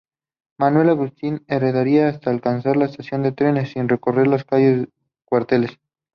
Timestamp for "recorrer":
3.87-4.25